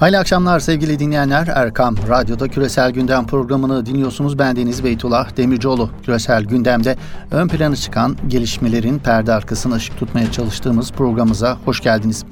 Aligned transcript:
Hayırlı 0.00 0.18
akşamlar 0.18 0.60
sevgili 0.60 0.98
dinleyenler. 0.98 1.46
Erkam 1.46 1.96
Radyo'da 2.08 2.48
Küresel 2.48 2.90
Gündem 2.90 3.26
programını 3.26 3.86
dinliyorsunuz. 3.86 4.38
Ben 4.38 4.56
Deniz 4.56 4.84
Beytullah 4.84 5.36
Demircioğlu. 5.36 5.90
Küresel 6.02 6.44
Gündem'de 6.44 6.96
ön 7.30 7.48
plana 7.48 7.76
çıkan 7.76 8.16
gelişmelerin 8.28 8.98
perde 8.98 9.32
arkasına 9.32 9.74
ışık 9.74 9.98
tutmaya 9.98 10.32
çalıştığımız 10.32 10.92
programımıza 10.92 11.58
hoş 11.64 11.80
geldiniz. 11.80 12.24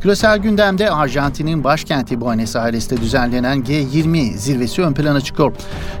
Küresel 0.00 0.38
Gündem'de 0.38 0.90
Arjantin'in 0.90 1.64
başkenti 1.64 2.20
Buenos 2.20 2.56
Aires'te 2.56 2.96
düzenlenen 2.96 3.58
G20 3.58 4.36
zirvesi 4.36 4.82
ön 4.82 4.92
plana 4.92 5.20
çıkıyor. 5.20 5.52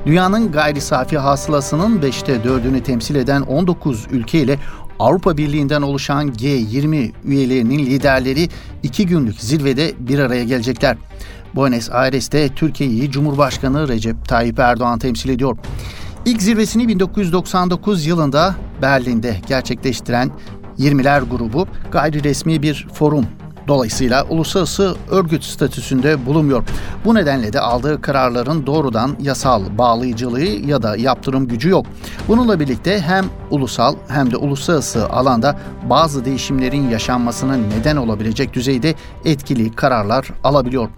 Dünyanın 0.06 0.52
gayri 0.52 0.80
safi 0.80 1.18
hasılasının 1.18 2.00
5'te 2.00 2.36
4'ünü 2.36 2.82
temsil 2.82 3.14
eden 3.14 3.42
19 3.42 4.06
ülke 4.10 4.38
ile 4.40 4.58
Avrupa 4.98 5.36
Birliği'nden 5.36 5.82
oluşan 5.82 6.28
G20 6.28 7.12
üyelerinin 7.24 7.78
liderleri 7.78 8.48
iki 8.82 9.06
günlük 9.06 9.40
zirvede 9.40 9.92
bir 9.98 10.18
araya 10.18 10.44
gelecekler. 10.44 10.96
Buenos 11.54 11.90
Aires'te 11.90 12.48
Türkiye'yi 12.48 13.10
Cumhurbaşkanı 13.10 13.88
Recep 13.88 14.28
Tayyip 14.28 14.58
Erdoğan 14.58 14.98
temsil 14.98 15.30
ediyor. 15.30 15.56
İlk 16.26 16.42
zirvesini 16.42 16.88
1999 16.88 18.06
yılında 18.06 18.54
Berlin'de 18.82 19.40
gerçekleştiren 19.46 20.30
20'ler 20.78 21.28
grubu 21.28 21.66
gayri 21.92 22.24
resmi 22.24 22.62
bir 22.62 22.86
forum 22.92 23.26
Dolayısıyla 23.68 24.24
uluslararası 24.24 24.96
örgüt 25.10 25.44
statüsünde 25.44 26.26
bulunmuyor. 26.26 26.64
Bu 27.04 27.14
nedenle 27.14 27.52
de 27.52 27.60
aldığı 27.60 28.00
kararların 28.00 28.66
doğrudan 28.66 29.16
yasal 29.20 29.78
bağlayıcılığı 29.78 30.40
ya 30.40 30.82
da 30.82 30.96
yaptırım 30.96 31.48
gücü 31.48 31.68
yok. 31.68 31.86
Bununla 32.28 32.60
birlikte 32.60 33.00
hem 33.00 33.24
ulusal 33.50 33.94
hem 34.08 34.30
de 34.30 34.36
uluslararası 34.36 35.08
alanda 35.08 35.58
bazı 35.90 36.24
değişimlerin 36.24 36.90
yaşanmasına 36.90 37.56
neden 37.56 37.96
olabilecek 37.96 38.54
düzeyde 38.54 38.94
etkili 39.24 39.72
kararlar 39.72 40.28
alabiliyor. 40.44 40.88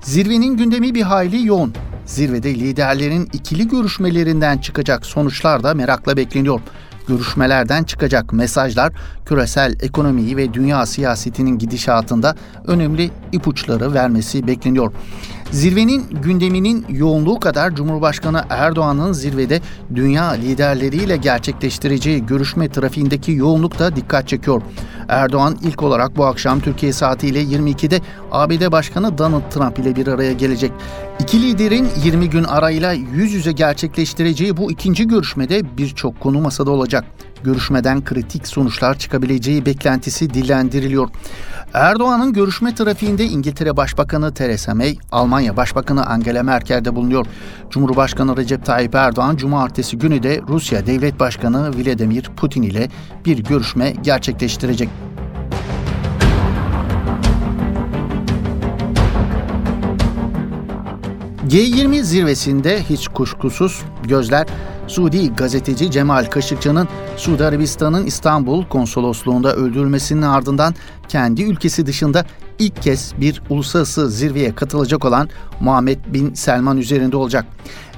Zirvenin 0.00 0.56
gündemi 0.56 0.94
bir 0.94 1.02
hayli 1.02 1.46
yoğun. 1.46 1.74
Zirvede 2.06 2.54
liderlerin 2.54 3.28
ikili 3.32 3.68
görüşmelerinden 3.68 4.58
çıkacak 4.58 5.06
sonuçlar 5.06 5.62
da 5.62 5.74
merakla 5.74 6.16
bekleniyor 6.16 6.60
görüşmelerden 7.08 7.84
çıkacak 7.84 8.32
mesajlar 8.32 8.92
küresel 9.26 9.76
ekonomiyi 9.80 10.36
ve 10.36 10.54
dünya 10.54 10.86
siyasetinin 10.86 11.58
gidişatında 11.58 12.34
önemli 12.66 13.10
ipuçları 13.32 13.94
vermesi 13.94 14.46
bekleniyor. 14.46 14.92
Zirvenin 15.50 16.06
gündeminin 16.22 16.86
yoğunluğu 16.88 17.40
kadar 17.40 17.74
Cumhurbaşkanı 17.74 18.44
Erdoğan'ın 18.50 19.12
zirvede 19.12 19.60
dünya 19.94 20.30
liderleriyle 20.30 21.16
gerçekleştireceği 21.16 22.26
görüşme 22.26 22.68
trafiğindeki 22.68 23.32
yoğunluk 23.32 23.78
da 23.78 23.96
dikkat 23.96 24.28
çekiyor. 24.28 24.62
Erdoğan 25.08 25.58
ilk 25.62 25.82
olarak 25.82 26.16
bu 26.16 26.24
akşam 26.24 26.60
Türkiye 26.60 26.92
saatiyle 26.92 27.42
22'de 27.42 28.00
ABD 28.32 28.72
Başkanı 28.72 29.18
Donald 29.18 29.50
Trump 29.50 29.78
ile 29.78 29.96
bir 29.96 30.06
araya 30.06 30.32
gelecek. 30.32 30.72
İki 31.20 31.42
liderin 31.42 31.88
20 32.04 32.30
gün 32.30 32.44
arayla 32.44 32.92
yüz 32.92 33.32
yüze 33.32 33.52
gerçekleştireceği 33.52 34.56
bu 34.56 34.70
ikinci 34.70 35.08
görüşmede 35.08 35.76
birçok 35.78 36.20
konu 36.20 36.40
masada 36.40 36.70
olacak. 36.70 37.04
Görüşmeden 37.44 38.04
kritik 38.04 38.46
sonuçlar 38.46 38.98
çıkabileceği 38.98 39.66
beklentisi 39.66 40.34
dillendiriliyor. 40.34 41.08
Erdoğan'ın 41.74 42.32
görüşme 42.32 42.74
trafiğinde 42.74 43.24
İngiltere 43.24 43.76
Başbakanı 43.76 44.34
Theresa 44.34 44.74
May, 44.74 44.98
Almanya 45.12 45.56
Başbakanı 45.56 46.06
Angela 46.06 46.42
Merkel'de 46.42 46.96
bulunuyor. 46.96 47.26
Cumhurbaşkanı 47.70 48.36
Recep 48.36 48.64
Tayyip 48.64 48.94
Erdoğan 48.94 49.36
cumartesi 49.36 49.98
günü 49.98 50.22
de 50.22 50.40
Rusya 50.48 50.86
Devlet 50.86 51.20
Başkanı 51.20 51.70
Vladimir 51.70 52.30
Putin 52.36 52.62
ile 52.62 52.88
bir 53.24 53.38
görüşme 53.38 53.90
gerçekleştirecek. 54.02 54.88
G20 61.48 62.02
zirvesinde 62.02 62.82
hiç 62.82 63.08
kuşkusuz 63.08 63.82
gözler 64.02 64.46
Suudi 64.88 65.34
gazeteci 65.34 65.90
Cemal 65.90 66.24
Kaşıkçı'nın 66.24 66.88
Suudi 67.16 67.44
Arabistan'ın 67.44 68.06
İstanbul 68.06 68.64
konsolosluğunda 68.64 69.54
öldürülmesinin 69.54 70.22
ardından 70.22 70.74
kendi 71.08 71.42
ülkesi 71.42 71.86
dışında 71.86 72.26
ilk 72.58 72.82
kez 72.82 73.14
bir 73.20 73.42
uluslararası 73.50 74.10
zirveye 74.10 74.54
katılacak 74.54 75.04
olan 75.04 75.28
Muhammed 75.60 75.98
Bin 76.06 76.34
Selman 76.34 76.78
üzerinde 76.78 77.16
olacak. 77.16 77.44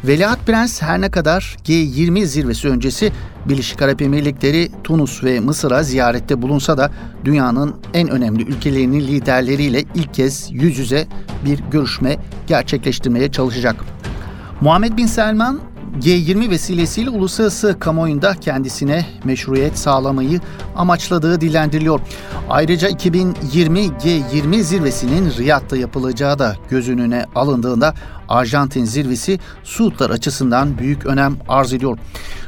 Veliaht 0.04 0.46
Prens 0.46 0.82
her 0.82 1.00
ne 1.00 1.10
kadar 1.10 1.56
G20 1.64 2.24
zirvesi 2.24 2.68
öncesi 2.68 3.12
Birleşik 3.48 3.82
Arap 3.82 4.02
Emirlikleri, 4.02 4.70
Tunus 4.84 5.24
ve 5.24 5.40
Mısır'a 5.40 5.82
ziyarette 5.82 6.42
bulunsa 6.42 6.78
da 6.78 6.90
dünyanın 7.24 7.74
en 7.94 8.08
önemli 8.08 8.42
ülkelerinin 8.42 9.00
liderleriyle 9.00 9.84
ilk 9.94 10.14
kez 10.14 10.48
yüz 10.50 10.78
yüze 10.78 11.06
bir 11.44 11.58
görüşme 11.70 12.16
gerçekleştirmeye 12.46 13.32
çalışacak. 13.32 13.76
Muhammed 14.60 14.96
Bin 14.96 15.06
Selman 15.06 15.60
G20 15.98 16.50
vesilesiyle 16.50 17.10
uluslararası 17.10 17.76
kamuoyunda 17.80 18.34
kendisine 18.40 19.06
meşruiyet 19.24 19.78
sağlamayı 19.78 20.40
amaçladığı 20.76 21.40
dillendiriliyor. 21.40 22.00
Ayrıca 22.48 22.88
2020 22.88 23.80
G20 23.80 24.62
zirvesinin 24.62 25.32
Riyad'da 25.38 25.76
yapılacağı 25.76 26.38
da 26.38 26.56
göz 26.70 26.88
önüne 26.88 27.26
alındığında 27.34 27.94
Arjantin 28.28 28.84
zirvesi 28.84 29.38
Suudlar 29.64 30.10
açısından 30.10 30.78
büyük 30.78 31.06
önem 31.06 31.36
arz 31.48 31.72
ediyor. 31.72 31.98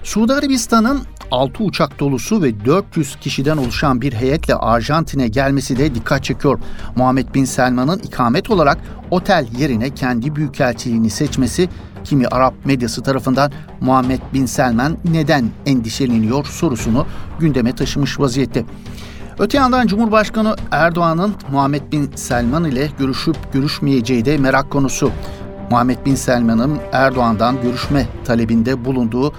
Suudi 0.02 0.32
Arabistan'ın 0.32 1.00
6 1.32 1.64
uçak 1.64 2.00
dolusu 2.00 2.42
ve 2.42 2.64
400 2.64 3.16
kişiden 3.16 3.56
oluşan 3.56 4.00
bir 4.00 4.12
heyetle 4.12 4.54
Arjantin'e 4.54 5.28
gelmesi 5.28 5.78
de 5.78 5.94
dikkat 5.94 6.24
çekiyor. 6.24 6.58
Muhammed 6.96 7.34
Bin 7.34 7.44
Selman'ın 7.44 7.98
ikamet 7.98 8.50
olarak 8.50 8.78
otel 9.10 9.46
yerine 9.58 9.94
kendi 9.94 10.36
büyükelçiliğini 10.36 11.10
seçmesi 11.10 11.68
kimi 12.04 12.26
Arap 12.26 12.54
medyası 12.64 13.02
tarafından 13.02 13.52
Muhammed 13.80 14.20
Bin 14.34 14.46
Selman 14.46 14.98
neden 15.04 15.50
endişeleniyor 15.66 16.44
sorusunu 16.44 17.06
gündeme 17.40 17.74
taşımış 17.74 18.20
vaziyette. 18.20 18.64
Öte 19.38 19.58
yandan 19.58 19.86
Cumhurbaşkanı 19.86 20.56
Erdoğan'ın 20.70 21.34
Muhammed 21.52 21.92
Bin 21.92 22.12
Selman 22.16 22.64
ile 22.64 22.90
görüşüp 22.98 23.52
görüşmeyeceği 23.52 24.24
de 24.24 24.38
merak 24.38 24.70
konusu. 24.70 25.10
Muhammed 25.70 26.06
Bin 26.06 26.14
Selman'ın 26.14 26.78
Erdoğan'dan 26.92 27.62
görüşme 27.62 28.06
talebinde 28.24 28.84
bulunduğu 28.84 29.32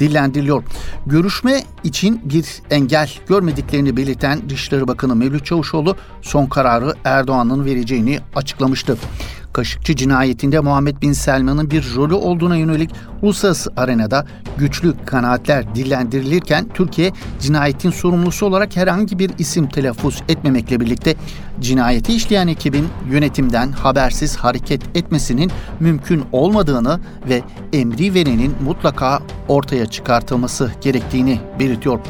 dillendiriliyor. 0.00 0.62
Görüşme 1.06 1.62
için 1.84 2.20
bir 2.24 2.46
engel 2.70 3.10
görmediklerini 3.28 3.96
belirten 3.96 4.50
Dışişleri 4.50 4.88
Bakanı 4.88 5.16
Mevlüt 5.16 5.46
Çavuşoğlu 5.46 5.96
son 6.22 6.46
kararı 6.46 6.94
Erdoğan'ın 7.04 7.64
vereceğini 7.64 8.18
açıklamıştı. 8.34 8.98
Kaşıkçı 9.58 9.96
cinayetinde 9.96 10.60
Muhammed 10.60 11.02
Bin 11.02 11.12
Selman'ın 11.12 11.70
bir 11.70 11.94
rolü 11.96 12.14
olduğuna 12.14 12.56
yönelik 12.56 12.90
uluslararası 13.22 13.72
arenada 13.76 14.26
güçlü 14.58 14.94
kanaatler 15.06 15.74
dillendirilirken 15.74 16.68
Türkiye 16.74 17.12
cinayetin 17.40 17.90
sorumlusu 17.90 18.46
olarak 18.46 18.76
herhangi 18.76 19.18
bir 19.18 19.30
isim 19.38 19.68
telaffuz 19.68 20.22
etmemekle 20.28 20.80
birlikte 20.80 21.14
cinayeti 21.60 22.14
işleyen 22.14 22.48
ekibin 22.48 22.88
yönetimden 23.10 23.72
habersiz 23.72 24.36
hareket 24.36 24.96
etmesinin 24.96 25.50
mümkün 25.80 26.24
olmadığını 26.32 27.00
ve 27.28 27.42
emri 27.72 28.14
verenin 28.14 28.54
mutlaka 28.64 29.22
ortaya 29.48 29.86
çıkartılması 29.86 30.70
gerektiğini 30.80 31.40
belirtiyor. 31.58 32.00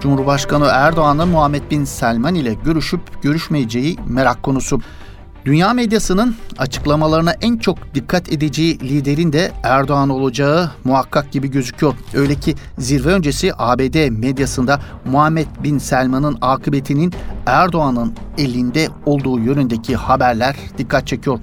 Cumhurbaşkanı 0.00 0.68
Erdoğan'ın 0.72 1.28
Muhammed 1.28 1.70
Bin 1.70 1.84
Selman 1.84 2.34
ile 2.34 2.54
görüşüp 2.54 3.22
görüşmeyeceği 3.22 3.98
merak 4.08 4.42
konusu. 4.42 4.80
Dünya 5.44 5.72
medyasının 5.72 6.34
açıklamalarına 6.58 7.32
en 7.40 7.56
çok 7.56 7.94
dikkat 7.94 8.32
edeceği 8.32 8.80
liderin 8.80 9.32
de 9.32 9.52
Erdoğan 9.62 10.08
olacağı 10.10 10.70
muhakkak 10.84 11.32
gibi 11.32 11.50
gözüküyor. 11.50 11.94
Öyle 12.14 12.34
ki 12.34 12.54
zirve 12.78 13.08
öncesi 13.08 13.52
ABD 13.58 14.10
medyasında 14.10 14.80
Muhammed 15.04 15.46
Bin 15.64 15.78
Selman'ın 15.78 16.38
akıbetinin 16.40 17.12
Erdoğan'ın 17.46 18.14
elinde 18.38 18.88
olduğu 19.06 19.38
yönündeki 19.38 19.96
haberler 19.96 20.56
dikkat 20.78 21.06
çekiyor. 21.06 21.38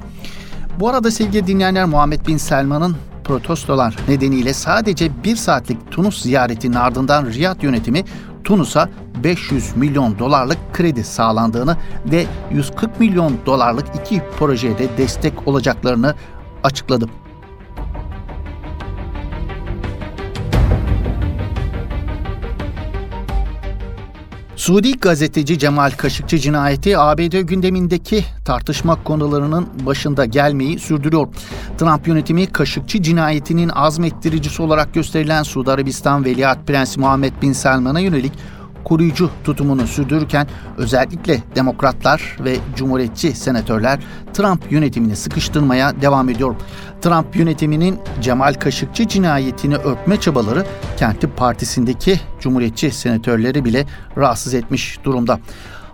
Bu 0.79 0.89
arada 0.89 1.11
sevgili 1.11 1.47
dinleyenler 1.47 1.85
Muhammed 1.85 2.27
Bin 2.27 2.37
Selman'ın 2.37 2.95
protestolar 3.23 3.95
nedeniyle 4.07 4.53
sadece 4.53 5.23
bir 5.23 5.35
saatlik 5.35 5.91
Tunus 5.91 6.21
ziyaretinin 6.21 6.73
ardından 6.73 7.25
Riyad 7.25 7.63
yönetimi 7.63 8.03
Tunus'a 8.43 8.89
500 9.23 9.75
milyon 9.75 10.19
dolarlık 10.19 10.57
kredi 10.73 11.03
sağlandığını 11.03 11.77
ve 12.05 12.25
140 12.51 12.99
milyon 12.99 13.37
dolarlık 13.45 13.85
iki 13.95 14.21
projeye 14.39 14.77
de 14.77 14.97
destek 14.97 15.47
olacaklarını 15.47 16.15
açıkladı. 16.63 17.05
Suudi 24.69 24.91
gazeteci 24.91 25.59
Cemal 25.59 25.91
Kaşıkçı 25.91 26.37
cinayeti 26.37 26.97
ABD 26.97 27.39
gündemindeki 27.41 28.25
tartışma 28.45 29.03
konularının 29.03 29.67
başında 29.85 30.25
gelmeyi 30.25 30.79
sürdürüyor. 30.79 31.27
Trump 31.77 32.07
yönetimi 32.07 32.47
Kaşıkçı 32.47 33.01
cinayetinin 33.01 33.69
azmettiricisi 33.69 34.61
olarak 34.61 34.93
gösterilen 34.93 35.43
Suudi 35.43 35.71
Arabistan 35.71 36.25
Veliaht 36.25 36.67
Prensi 36.67 36.99
Muhammed 36.99 37.33
Bin 37.41 37.53
Selman'a 37.53 37.99
yönelik 37.99 38.31
koruyucu 38.83 39.29
tutumunu 39.43 39.87
sürdürürken 39.87 40.47
özellikle 40.77 41.43
demokratlar 41.55 42.37
ve 42.39 42.55
cumhuriyetçi 42.75 43.33
senatörler 43.33 43.99
Trump 44.33 44.71
yönetimini 44.71 45.15
sıkıştırmaya 45.15 46.01
devam 46.01 46.29
ediyor. 46.29 46.55
Trump 47.01 47.35
yönetiminin 47.35 47.99
Cemal 48.21 48.53
Kaşıkçı 48.53 49.07
cinayetini 49.07 49.75
örtme 49.75 50.19
çabaları 50.19 50.65
kendi 50.97 51.27
partisindeki 51.27 52.19
cumhuriyetçi 52.39 52.91
senatörleri 52.91 53.65
bile 53.65 53.85
rahatsız 54.17 54.53
etmiş 54.53 54.99
durumda. 55.03 55.39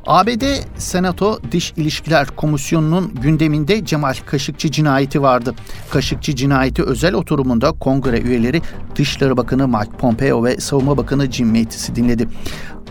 ABD 0.05 0.43
Senato 0.77 1.39
Diş 1.51 1.73
İlişkiler 1.77 2.27
Komisyonu'nun 2.27 3.15
gündeminde 3.21 3.85
Cemal 3.85 4.13
Kaşıkçı 4.25 4.71
cinayeti 4.71 5.21
vardı. 5.21 5.55
Kaşıkçı 5.89 6.35
cinayeti 6.35 6.83
özel 6.83 7.13
oturumunda 7.13 7.71
kongre 7.71 8.21
üyeleri 8.21 8.61
Dışişleri 8.95 9.37
Bakanı 9.37 9.67
Mike 9.67 9.97
Pompeo 9.97 10.43
ve 10.43 10.57
Savunma 10.57 10.97
Bakanı 10.97 11.31
Jim 11.31 11.47
Mattis'i 11.59 11.95
dinledi. 11.95 12.27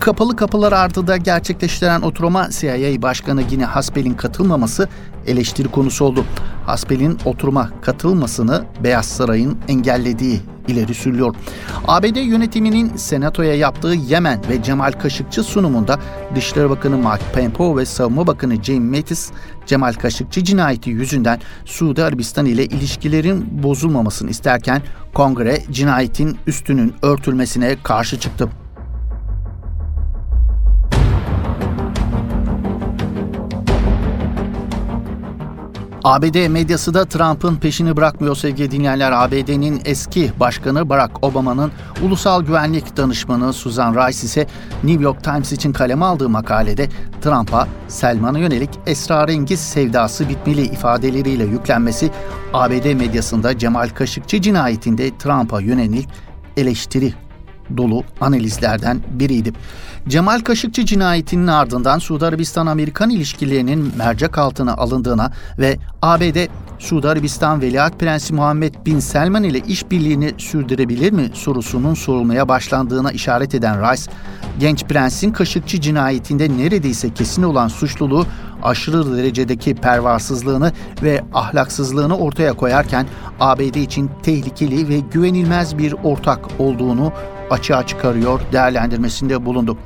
Kapalı 0.00 0.36
kapılar 0.36 0.72
ardında 0.72 1.16
gerçekleştiren 1.16 2.02
oturuma 2.02 2.48
CIA 2.50 3.02
Başkanı 3.02 3.42
Gini 3.42 3.64
Haspel'in 3.64 4.14
katılmaması 4.14 4.88
eleştiri 5.26 5.68
konusu 5.68 6.04
oldu. 6.04 6.24
Haspel'in 6.66 7.18
oturuma 7.24 7.70
katılmasını 7.82 8.64
Beyaz 8.84 9.06
Saray'ın 9.06 9.58
engellediği 9.68 10.40
ileri 10.68 10.94
sürüyor. 10.94 11.34
ABD 11.88 12.16
yönetiminin 12.16 12.96
senatoya 12.96 13.54
yaptığı 13.54 13.94
Yemen 13.94 14.40
ve 14.50 14.62
Cemal 14.62 14.92
Kaşıkçı 14.92 15.42
sunumunda 15.42 15.98
Dışişleri 16.34 16.70
Bakanı 16.70 16.98
Mark 16.98 17.34
Pompeo 17.34 17.76
ve 17.76 17.86
Savunma 17.86 18.26
Bakanı 18.26 18.62
James 18.62 18.98
Mattis 18.98 19.30
Cemal 19.66 19.92
Kaşıkçı 19.92 20.44
cinayeti 20.44 20.90
yüzünden 20.90 21.40
Suudi 21.64 22.04
Arabistan 22.04 22.46
ile 22.46 22.64
ilişkilerin 22.64 23.62
bozulmamasını 23.62 24.30
isterken 24.30 24.82
kongre 25.14 25.62
cinayetin 25.70 26.38
üstünün 26.46 26.94
örtülmesine 27.02 27.76
karşı 27.82 28.20
çıktı. 28.20 28.48
ABD 36.04 36.48
medyası 36.48 36.94
da 36.94 37.04
Trump'ın 37.04 37.56
peşini 37.56 37.96
bırakmıyor 37.96 38.36
sevgili 38.36 38.70
dinleyenler. 38.70 39.12
ABD'nin 39.12 39.82
eski 39.84 40.32
başkanı 40.40 40.88
Barack 40.88 41.24
Obama'nın 41.24 41.72
ulusal 42.02 42.42
güvenlik 42.42 42.96
danışmanı 42.96 43.52
Susan 43.52 43.94
Rice 43.94 44.26
ise 44.26 44.46
New 44.84 45.02
York 45.04 45.24
Times 45.24 45.52
için 45.52 45.72
kaleme 45.72 46.04
aldığı 46.04 46.28
makalede 46.28 46.88
Trump'a 47.22 47.68
Selman'a 47.88 48.38
yönelik 48.38 48.70
esrarengiz 48.86 49.60
sevdası 49.60 50.28
bitmeli 50.28 50.62
ifadeleriyle 50.62 51.44
yüklenmesi 51.44 52.10
ABD 52.52 52.94
medyasında 52.94 53.58
Cemal 53.58 53.88
Kaşıkçı 53.88 54.40
cinayetinde 54.40 55.18
Trump'a 55.18 55.60
yönelik 55.60 56.08
eleştiri 56.56 57.14
dolu 57.76 58.04
analizlerden 58.20 59.00
biriydi. 59.10 59.52
Cemal 60.08 60.40
Kaşıkçı 60.40 60.84
cinayetinin 60.84 61.46
ardından 61.46 61.98
Suudi 61.98 62.26
Arabistan-Amerikan 62.26 63.10
ilişkilerinin 63.10 63.92
mercek 63.98 64.38
altına 64.38 64.74
alındığına 64.74 65.32
ve 65.58 65.78
ABD 66.02 66.36
Suudi 66.78 67.08
Arabistan 67.08 67.60
Veliaht 67.60 68.00
Prensi 68.00 68.34
Muhammed 68.34 68.74
Bin 68.86 69.00
Selman 69.00 69.42
ile 69.42 69.58
işbirliğini 69.58 70.32
sürdürebilir 70.38 71.12
mi 71.12 71.30
sorusunun 71.34 71.94
sorulmaya 71.94 72.48
başlandığına 72.48 73.12
işaret 73.12 73.54
eden 73.54 73.92
Rice, 73.92 74.10
genç 74.58 74.84
prensin 74.84 75.32
Kaşıkçı 75.32 75.80
cinayetinde 75.80 76.58
neredeyse 76.58 77.14
kesin 77.14 77.42
olan 77.42 77.68
suçluluğu 77.68 78.26
aşırı 78.62 79.16
derecedeki 79.16 79.74
pervasızlığını 79.74 80.72
ve 81.02 81.24
ahlaksızlığını 81.34 82.18
ortaya 82.18 82.52
koyarken 82.52 83.06
ABD 83.40 83.74
için 83.74 84.10
tehlikeli 84.22 84.88
ve 84.88 84.98
güvenilmez 84.98 85.78
bir 85.78 85.92
ortak 86.04 86.40
olduğunu 86.58 87.12
açığa 87.50 87.86
çıkarıyor 87.86 88.40
değerlendirmesinde 88.52 89.44
bulundu. 89.44 89.76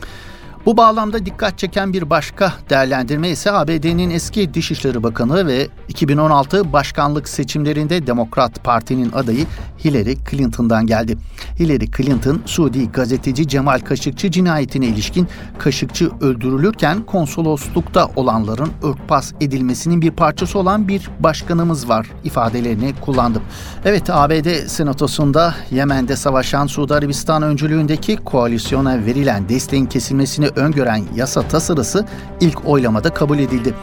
Bu 0.68 0.76
bağlamda 0.76 1.26
dikkat 1.26 1.58
çeken 1.58 1.92
bir 1.92 2.10
başka 2.10 2.52
değerlendirme 2.70 3.28
ise 3.28 3.52
ABD'nin 3.52 4.10
eski 4.10 4.54
Dışişleri 4.54 5.02
Bakanı 5.02 5.46
ve 5.46 5.68
2016 5.88 6.72
başkanlık 6.72 7.28
seçimlerinde 7.28 8.06
Demokrat 8.06 8.64
Parti'nin 8.64 9.12
adayı 9.12 9.46
Hillary 9.84 10.14
Clinton'dan 10.30 10.86
geldi. 10.86 11.18
Hillary 11.58 11.86
Clinton, 11.96 12.40
Suudi 12.46 12.92
gazeteci 12.92 13.48
Cemal 13.48 13.78
Kaşıkçı 13.78 14.30
cinayetine 14.30 14.86
ilişkin 14.86 15.28
Kaşıkçı 15.58 16.10
öldürülürken 16.20 17.02
konsoloslukta 17.02 18.10
olanların 18.16 18.70
örtbas 18.82 19.32
edilmesinin 19.40 20.02
bir 20.02 20.10
parçası 20.10 20.58
olan 20.58 20.88
bir 20.88 21.10
başkanımız 21.20 21.88
var 21.88 22.06
ifadelerini 22.24 22.94
kullandı. 23.00 23.42
Evet 23.84 24.10
ABD 24.10 24.66
Senatosu'nda 24.66 25.54
Yemen'de 25.70 26.16
savaşan 26.16 26.66
Suudi 26.66 26.94
Arabistan 26.94 27.42
öncülüğündeki 27.42 28.16
koalisyona 28.16 29.06
verilen 29.06 29.48
desteğin 29.48 29.86
kesilmesini 29.86 30.48
öngören 30.58 31.04
yasa 31.14 31.42
tasarısı 31.42 32.06
ilk 32.40 32.68
oylamada 32.68 33.14
kabul 33.14 33.38
edildi. 33.38 33.74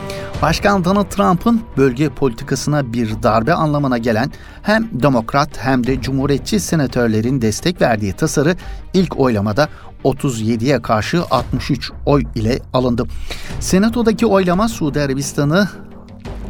Başkan 0.41 0.85
Donald 0.85 1.05
Trump'ın 1.05 1.61
bölge 1.77 2.09
politikasına 2.09 2.93
bir 2.93 3.23
darbe 3.23 3.53
anlamına 3.53 3.97
gelen 3.97 4.31
hem 4.61 4.89
demokrat 4.91 5.57
hem 5.57 5.87
de 5.87 6.01
cumhuriyetçi 6.01 6.59
senatörlerin 6.59 7.41
destek 7.41 7.81
verdiği 7.81 8.13
tasarı 8.13 8.55
ilk 8.93 9.19
oylamada 9.19 9.69
37'ye 10.03 10.81
karşı 10.81 11.23
63 11.31 11.91
oy 12.05 12.23
ile 12.35 12.59
alındı. 12.73 13.05
Senatodaki 13.59 14.25
oylama 14.25 14.67
Suudi 14.67 15.01
Arabistan'ı 15.01 15.67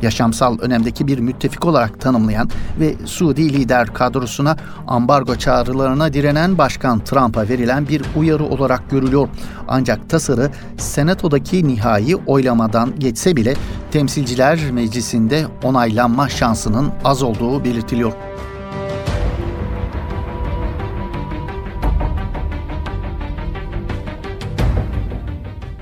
yaşamsal 0.01 0.59
önemdeki 0.59 1.07
bir 1.07 1.19
müttefik 1.19 1.65
olarak 1.65 2.01
tanımlayan 2.01 2.50
ve 2.80 2.95
Suudi 3.06 3.53
lider 3.53 3.94
kadrosuna 3.94 4.57
ambargo 4.88 5.36
çağrılarına 5.36 6.13
direnen 6.13 6.57
Başkan 6.57 7.00
Trump'a 7.00 7.50
verilen 7.50 7.88
bir 7.88 8.01
uyarı 8.15 8.44
olarak 8.44 8.89
görülüyor. 8.89 9.27
Ancak 9.68 10.09
tasarı 10.09 10.51
Senato'daki 10.77 11.68
nihai 11.68 12.15
oylamadan 12.15 13.00
geçse 13.00 13.36
bile 13.36 13.53
Temsilciler 13.92 14.71
Meclisi'nde 14.71 15.45
onaylanma 15.63 16.30
şansının 16.30 16.92
az 17.03 17.24
olduğu 17.24 17.63
belirtiliyor. 17.63 18.13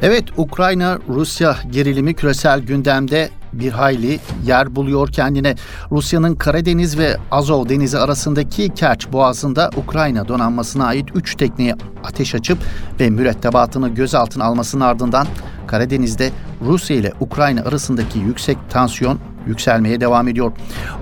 Evet, 0.05 0.23
Ukrayna-Rusya 0.37 1.55
gerilimi 1.71 2.13
küresel 2.13 2.59
gündemde 2.59 3.29
bir 3.53 3.71
hayli 3.71 4.19
yer 4.45 4.75
buluyor 4.75 5.07
kendine. 5.11 5.55
Rusya'nın 5.91 6.35
Karadeniz 6.35 6.97
ve 6.97 7.17
Azov 7.31 7.69
Denizi 7.69 7.99
arasındaki 7.99 8.69
Kerç 8.69 9.11
Boğazı'nda 9.11 9.69
Ukrayna 9.77 10.27
donanmasına 10.27 10.85
ait 10.85 11.09
3 11.15 11.35
tekneye 11.35 11.75
ateş 12.03 12.35
açıp 12.35 12.57
ve 12.99 13.09
mürettebatını 13.09 13.89
gözaltına 13.89 14.45
almasının 14.45 14.83
ardından 14.83 15.27
Karadeniz'de 15.67 16.29
Rusya 16.61 16.97
ile 16.97 17.13
Ukrayna 17.19 17.61
arasındaki 17.61 18.19
yüksek 18.19 18.57
tansiyon 18.69 19.19
yükselmeye 19.47 20.01
devam 20.01 20.27
ediyor. 20.27 20.51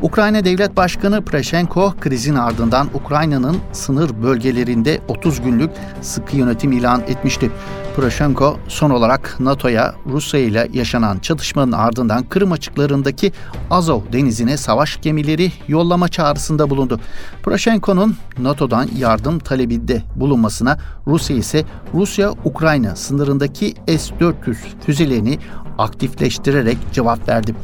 Ukrayna 0.02 0.46
Devlet 0.46 0.78
Başkanı 0.78 1.26
Preshenko 1.26 1.94
krizin 2.02 2.36
ardından 2.36 2.88
Ukrayna'nın 2.94 3.58
sınır 3.72 4.24
bölgelerinde 4.24 5.02
30 5.08 5.42
günlük 5.42 5.72
sıkı 6.02 6.38
yönetim 6.38 6.72
ilan 6.72 7.02
etmişti. 7.02 7.52
Poroshenko 7.96 8.58
son 8.68 8.90
olarak 8.90 9.36
NATO'ya 9.40 9.96
Rusya 10.06 10.40
ile 10.40 10.70
yaşanan 10.74 11.20
çatışmanın 11.20 11.72
ardından 11.72 12.24
Kırım 12.24 12.52
açıklarındaki 12.52 13.32
Azov 13.70 14.02
denizine 14.14 14.58
savaş 14.58 15.02
gemileri 15.02 15.52
yollama 15.68 16.08
çağrısında 16.08 16.70
bulundu. 16.70 17.00
Poroshenko'nun 17.44 18.16
NATO'dan 18.38 18.90
yardım 18.98 19.40
talebinde 19.40 20.04
bulunmasına 20.16 20.80
Rusya 21.08 21.36
ise 21.36 21.64
Rusya-Ukrayna 21.94 22.96
sınırındaki 22.96 23.74
S-400 23.88 24.56
füzelerini 24.86 25.40
aktifleştirerek 25.78 26.78
cevap 26.94 27.30
verdi. 27.30 27.56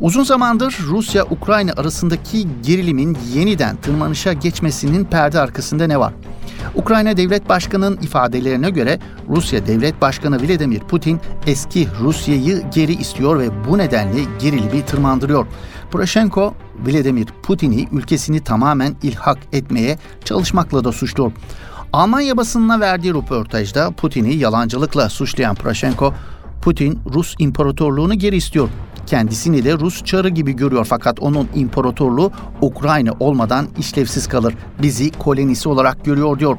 Uzun 0.00 0.22
zamandır 0.22 0.78
Rusya-Ukrayna 0.86 1.72
arasındaki 1.76 2.48
gerilimin 2.62 3.16
yeniden 3.34 3.76
tırmanışa 3.76 4.32
geçmesinin 4.32 5.04
perde 5.04 5.40
arkasında 5.40 5.86
ne 5.86 6.00
var? 6.00 6.12
Ukrayna 6.74 7.16
Devlet 7.16 7.48
Başkanı'nın 7.48 7.96
ifadelerine 7.96 8.70
göre 8.70 8.98
Rusya 9.28 9.66
Devlet 9.66 10.00
Başkanı 10.00 10.42
Vladimir 10.42 10.80
Putin 10.80 11.20
eski 11.46 11.88
Rusya'yı 12.00 12.62
geri 12.74 12.92
istiyor 12.94 13.38
ve 13.38 13.48
bu 13.68 13.78
nedenle 13.78 14.20
gerilimi 14.38 14.84
tırmandırıyor. 14.86 15.46
Poroshenko, 15.90 16.54
Vladimir 16.86 17.26
Putin'i 17.42 17.88
ülkesini 17.92 18.40
tamamen 18.40 18.96
ilhak 19.02 19.38
etmeye 19.52 19.98
çalışmakla 20.24 20.84
da 20.84 20.92
suçluyor. 20.92 21.32
Almanya 21.92 22.36
basınına 22.36 22.80
verdiği 22.80 23.14
röportajda 23.14 23.90
Putin'i 23.90 24.34
yalancılıkla 24.34 25.08
suçlayan 25.08 25.54
Poroshenko, 25.54 26.14
Putin 26.62 26.98
Rus 27.14 27.34
İmparatorluğunu 27.38 28.14
geri 28.14 28.36
istiyor. 28.36 28.68
Kendisini 29.06 29.64
de 29.64 29.72
Rus 29.72 30.04
çarı 30.04 30.28
gibi 30.28 30.52
görüyor 30.52 30.86
fakat 30.88 31.20
onun 31.20 31.48
imparatorluğu 31.54 32.32
Ukrayna 32.60 33.12
olmadan 33.20 33.66
işlevsiz 33.78 34.28
kalır. 34.28 34.54
Bizi 34.82 35.10
kolonisi 35.10 35.68
olarak 35.68 36.04
görüyor 36.04 36.38
diyor. 36.38 36.56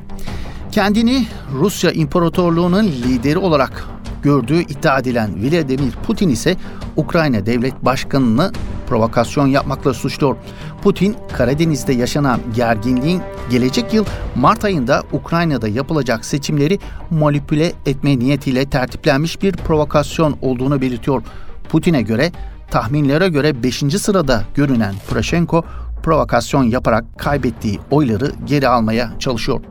Kendini 0.72 1.28
Rusya 1.54 1.92
İmparatorluğu'nun 1.92 2.84
lideri 2.84 3.38
olarak 3.38 3.86
gördüğü 4.24 4.62
iddia 4.62 5.00
edilen 5.00 5.32
Vladimir 5.44 5.92
Putin 6.08 6.30
ise 6.30 6.56
Ukrayna 6.96 7.46
Devlet 7.46 7.86
Başkanı'nı 7.86 8.52
provokasyon 8.88 9.48
yapmakla 9.48 9.94
suçluyor. 9.94 10.36
Putin, 10.84 11.16
Karadeniz'de 11.34 11.94
yaşanan 11.94 12.40
gerginliğin 12.56 13.22
gelecek 13.50 13.94
yıl 13.94 14.06
Mart 14.36 14.66
ayında 14.66 15.04
Ukrayna'da 15.12 15.68
yapılacak 15.68 16.26
seçimleri 16.26 16.80
manipüle 17.10 17.74
etme 17.86 18.20
niyetiyle 18.20 18.66
tertiplenmiş 18.66 19.42
bir 19.42 19.52
provokasyon 19.52 20.38
olduğunu 20.42 20.82
belirtiyor. 20.82 21.22
Putin'e 21.70 22.02
göre 22.02 22.32
tahminlere 22.72 23.28
göre 23.28 23.64
5. 23.64 23.78
sırada 23.78 24.44
görünen 24.56 24.96
Poroshenko 25.10 25.64
provokasyon 26.04 26.64
yaparak 26.64 27.06
kaybettiği 27.20 27.80
oyları 27.92 28.32
geri 28.46 28.68
almaya 28.68 29.12
çalışıyor. 29.20 29.62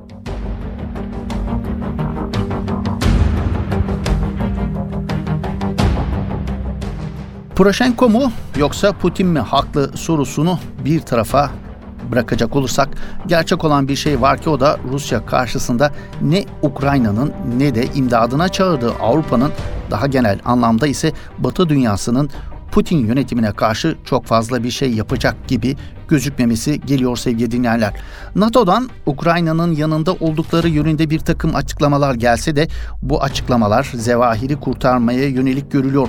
Poroshenko 7.57 8.09
mu 8.09 8.33
yoksa 8.57 8.93
Putin 8.93 9.27
mi 9.27 9.39
haklı 9.39 9.97
sorusunu 9.97 10.59
bir 10.85 11.01
tarafa 11.01 11.51
bırakacak 12.13 12.57
olursak 12.57 12.89
gerçek 13.27 13.65
olan 13.65 13.89
bir 13.89 13.97
şey 13.97 14.21
var 14.21 14.39
ki 14.39 14.51
o 14.51 14.61
da 14.61 14.79
Rusya 14.93 15.27
karşısında 15.27 15.93
ne 16.23 16.45
Ukrayna'nın 16.63 17.33
ne 17.59 17.75
de 17.75 17.87
imdadına 17.95 18.49
çağırdığı 18.49 18.93
Avrupa'nın 19.01 19.51
daha 19.91 20.07
genel 20.07 20.39
anlamda 20.45 20.87
ise 20.87 21.13
Batı 21.39 21.69
dünyasının 21.69 22.31
Putin 22.75 23.07
yönetimine 23.07 23.53
karşı 23.53 23.97
çok 24.05 24.27
fazla 24.27 24.65
bir 24.65 24.71
şey 24.71 24.93
yapacak 24.93 25.49
gibi 25.49 25.77
gözükmemesi 26.09 26.81
geliyor 26.81 27.17
sevgili 27.17 27.51
dinleyenler. 27.51 27.93
NATO'dan 28.35 28.89
Ukrayna'nın 29.07 29.75
yanında 29.75 30.13
oldukları 30.13 30.69
yönünde 30.69 31.11
bir 31.11 31.19
takım 31.19 31.55
açıklamalar 31.55 32.15
gelse 32.15 32.57
de 32.57 32.69
bu 33.03 33.23
açıklamalar 33.23 33.93
zevahiri 33.95 34.57
kurtarmaya 34.57 35.29
yönelik 35.29 35.73
görülüyor 35.73 36.09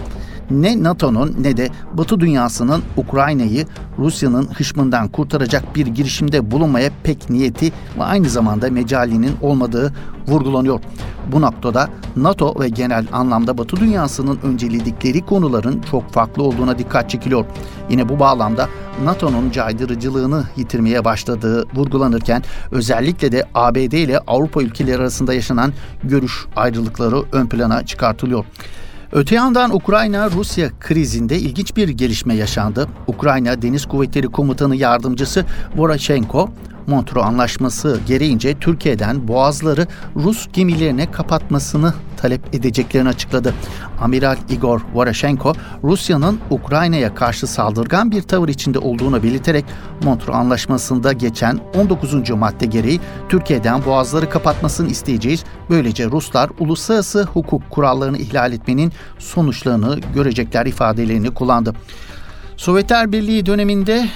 ne 0.51 0.83
NATO'nun 0.83 1.35
ne 1.39 1.57
de 1.57 1.69
Batı 1.93 2.19
dünyasının 2.19 2.83
Ukrayna'yı 2.97 3.65
Rusya'nın 3.99 4.47
hışmından 4.53 5.07
kurtaracak 5.07 5.75
bir 5.75 5.87
girişimde 5.87 6.51
bulunmaya 6.51 6.89
pek 7.03 7.29
niyeti 7.29 7.71
ve 7.99 8.03
aynı 8.03 8.29
zamanda 8.29 8.69
mecalinin 8.69 9.35
olmadığı 9.41 9.93
vurgulanıyor. 10.27 10.79
Bu 11.31 11.41
noktada 11.41 11.89
NATO 12.15 12.59
ve 12.59 12.69
genel 12.69 13.05
anlamda 13.11 13.57
Batı 13.57 13.77
dünyasının 13.77 14.39
önceledikleri 14.43 15.25
konuların 15.25 15.81
çok 15.91 16.11
farklı 16.11 16.43
olduğuna 16.43 16.77
dikkat 16.77 17.09
çekiliyor. 17.09 17.45
Yine 17.89 18.09
bu 18.09 18.19
bağlamda 18.19 18.69
NATO'nun 19.03 19.51
caydırıcılığını 19.51 20.43
yitirmeye 20.57 21.05
başladığı 21.05 21.65
vurgulanırken 21.75 22.43
özellikle 22.71 23.31
de 23.31 23.43
ABD 23.55 23.77
ile 23.77 24.19
Avrupa 24.19 24.61
ülkeleri 24.61 24.97
arasında 24.97 25.33
yaşanan 25.33 25.73
görüş 26.03 26.45
ayrılıkları 26.55 27.23
ön 27.31 27.47
plana 27.47 27.85
çıkartılıyor. 27.85 28.45
Öte 29.15 29.35
yandan 29.35 29.75
Ukrayna-Rusya 29.75 30.69
krizinde 30.79 31.39
ilginç 31.39 31.77
bir 31.77 31.89
gelişme 31.89 32.35
yaşandı. 32.35 32.87
Ukrayna 33.07 33.61
Deniz 33.61 33.85
Kuvvetleri 33.85 34.27
Komutanı 34.27 34.75
Yardımcısı 34.75 35.45
Voroshenko, 35.75 36.49
Montreux 36.87 37.25
Anlaşması 37.25 37.99
gereğince 38.07 38.59
Türkiye'den 38.59 39.27
boğazları 39.27 39.87
Rus 40.15 40.47
gemilerine 40.53 41.11
kapatmasını 41.11 41.93
talep 42.25 42.55
edeceklerini 42.55 43.09
açıkladı. 43.09 43.53
Amiral 44.01 44.37
Igor 44.49 44.81
Voroshenko, 44.93 45.53
Rusya'nın 45.83 46.39
Ukrayna'ya 46.49 47.15
karşı 47.15 47.47
saldırgan 47.47 48.11
bir 48.11 48.21
tavır 48.21 48.49
içinde 48.49 48.79
olduğunu 48.79 49.23
belirterek 49.23 49.65
Montreux 50.03 50.35
Anlaşması'nda 50.35 51.13
geçen 51.13 51.59
19. 51.75 52.29
madde 52.29 52.65
gereği 52.65 52.99
Türkiye'den 53.29 53.85
boğazları 53.85 54.29
kapatmasını 54.29 54.87
isteyeceğiz. 54.87 55.43
Böylece 55.69 56.05
Ruslar 56.05 56.49
uluslararası 56.59 57.23
hukuk 57.23 57.69
kurallarını 57.69 58.17
ihlal 58.17 58.53
etmenin 58.53 58.91
sonuçlarını 59.19 59.99
görecekler 60.15 60.65
ifadelerini 60.65 61.33
kullandı. 61.33 61.73
Sovyetler 62.57 63.11
Birliği 63.11 63.45
döneminde 63.45 64.09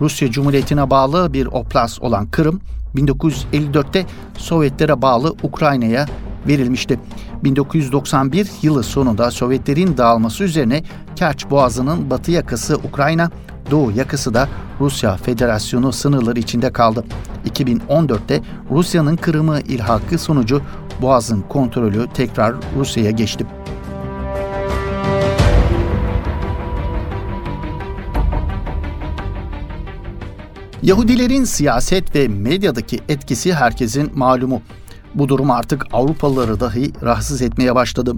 Rusya 0.00 0.30
Cumhuriyeti'ne 0.30 0.90
bağlı 0.90 1.32
bir 1.32 1.46
oblast 1.46 2.02
olan 2.02 2.26
Kırım 2.26 2.60
1954'te 2.96 4.06
Sovyetlere 4.38 5.02
bağlı 5.02 5.34
Ukrayna'ya 5.42 6.06
verilmişti. 6.46 7.00
1991 7.44 8.50
yılı 8.62 8.82
sonunda 8.82 9.30
Sovyetlerin 9.30 9.96
dağılması 9.96 10.44
üzerine 10.44 10.82
Kerç 11.16 11.50
Boğazı'nın 11.50 12.10
batı 12.10 12.30
yakası 12.30 12.76
Ukrayna, 12.76 13.30
doğu 13.70 13.92
yakası 13.92 14.34
da 14.34 14.48
Rusya 14.80 15.16
Federasyonu 15.16 15.92
sınırları 15.92 16.38
içinde 16.38 16.72
kaldı. 16.72 17.04
2014'te 17.50 18.40
Rusya'nın 18.70 19.16
Kırım'ı 19.16 19.60
ilhakı 19.60 20.18
sonucu 20.18 20.62
Boğaz'ın 21.02 21.40
kontrolü 21.40 22.06
tekrar 22.14 22.54
Rusya'ya 22.78 23.10
geçti. 23.10 23.46
Yahudilerin 30.82 31.44
siyaset 31.44 32.14
ve 32.14 32.28
medyadaki 32.28 33.00
etkisi 33.08 33.54
herkesin 33.54 34.10
malumu. 34.14 34.62
Bu 35.14 35.28
durum 35.28 35.50
artık 35.50 35.86
Avrupalıları 35.92 36.60
dahi 36.60 36.92
rahatsız 37.02 37.42
etmeye 37.42 37.74
başladı. 37.74 38.14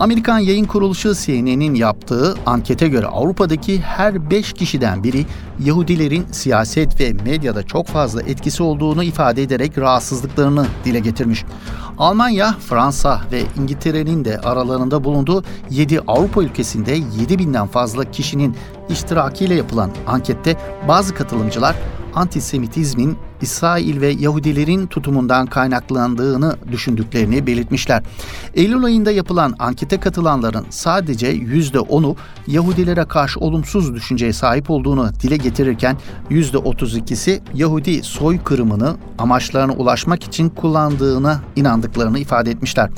Amerikan 0.00 0.38
yayın 0.38 0.64
kuruluşu 0.64 1.14
CNN'in 1.14 1.74
yaptığı 1.74 2.34
ankete 2.46 2.88
göre 2.88 3.06
Avrupa'daki 3.06 3.80
her 3.80 4.30
5 4.30 4.52
kişiden 4.52 5.04
biri 5.04 5.26
Yahudilerin 5.64 6.26
siyaset 6.32 7.00
ve 7.00 7.12
medyada 7.12 7.62
çok 7.62 7.86
fazla 7.86 8.22
etkisi 8.22 8.62
olduğunu 8.62 9.04
ifade 9.04 9.42
ederek 9.42 9.78
rahatsızlıklarını 9.78 10.66
dile 10.84 10.98
getirmiş. 10.98 11.44
Almanya, 11.98 12.54
Fransa 12.68 13.20
ve 13.32 13.42
İngiltere'nin 13.60 14.24
de 14.24 14.38
aralarında 14.38 15.04
bulunduğu 15.04 15.44
7 15.70 16.00
Avrupa 16.00 16.42
ülkesinde 16.42 16.92
7 17.20 17.38
binden 17.38 17.66
fazla 17.66 18.10
kişinin 18.10 18.56
iştirakiyle 18.88 19.54
yapılan 19.54 19.90
ankette 20.06 20.56
bazı 20.88 21.14
katılımcılar 21.14 21.76
antisemitizmin 22.14 23.18
İsrail 23.42 24.00
ve 24.00 24.08
Yahudilerin 24.08 24.86
tutumundan 24.86 25.46
kaynaklandığını 25.46 26.56
düşündüklerini 26.72 27.46
belirtmişler. 27.46 28.02
Eylül 28.54 28.84
ayında 28.84 29.10
yapılan 29.10 29.54
ankete 29.58 30.00
katılanların 30.00 30.66
sadece 30.70 31.36
%10'u 31.36 32.16
Yahudilere 32.46 33.04
karşı 33.04 33.40
olumsuz 33.40 33.94
düşünceye 33.94 34.32
sahip 34.32 34.70
olduğunu 34.70 35.10
dile 35.22 35.36
getirirken 35.36 35.96
%32'si 36.30 37.40
Yahudi 37.54 38.02
soykırımını 38.02 38.96
amaçlarına 39.18 39.72
ulaşmak 39.72 40.24
için 40.24 40.48
kullandığına 40.48 41.40
inandıklarını 41.56 42.18
ifade 42.18 42.50
etmişler. 42.50 42.90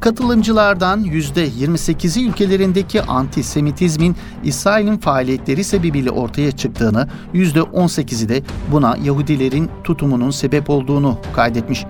Katılımcılardan 0.00 1.04
%28'i 1.04 2.28
ülkelerindeki 2.28 3.02
antisemitizmin 3.02 4.16
İsrail'in 4.44 4.98
faaliyetleri 4.98 5.64
sebebiyle 5.64 6.10
ortaya 6.10 6.52
çıktığını, 6.52 7.08
%18'i 7.34 8.28
de 8.28 8.42
buna 8.72 8.96
Yahudilerin 9.04 9.70
tutumunun 9.84 10.30
sebep 10.30 10.70
olduğunu 10.70 11.18
kaydetmiş. 11.34 11.84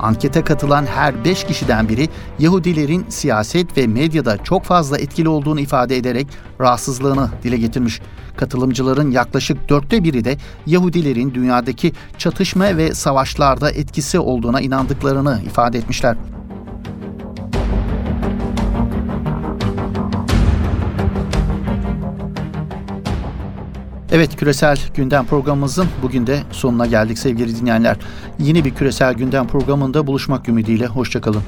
Ankete 0.00 0.42
katılan 0.42 0.86
her 0.86 1.24
5 1.24 1.44
kişiden 1.44 1.88
biri 1.88 2.08
Yahudilerin 2.38 3.06
siyaset 3.08 3.78
ve 3.78 3.86
medyada 3.86 4.38
çok 4.44 4.64
fazla 4.64 4.98
etkili 4.98 5.28
olduğunu 5.28 5.60
ifade 5.60 5.96
ederek 5.96 6.26
rahatsızlığını 6.60 7.30
dile 7.42 7.56
getirmiş. 7.56 8.00
Katılımcıların 8.36 9.10
yaklaşık 9.10 9.68
dörtte 9.68 10.04
biri 10.04 10.24
de 10.24 10.36
Yahudilerin 10.66 11.34
dünyadaki 11.34 11.92
çatışma 12.18 12.76
ve 12.76 12.94
savaşlarda 12.94 13.70
etkisi 13.70 14.18
olduğuna 14.18 14.60
inandıklarını 14.60 15.40
ifade 15.46 15.78
etmişler. 15.78 16.16
Evet 24.14 24.36
küresel 24.36 24.78
gündem 24.94 25.26
programımızın 25.26 25.86
bugün 26.02 26.26
de 26.26 26.38
sonuna 26.50 26.86
geldik 26.86 27.18
sevgili 27.18 27.60
dinleyenler. 27.60 27.96
Yeni 28.38 28.64
bir 28.64 28.74
küresel 28.74 29.14
gündem 29.14 29.46
programında 29.46 30.06
buluşmak 30.06 30.48
ümidiyle 30.48 30.86
hoşçakalın. 30.86 31.42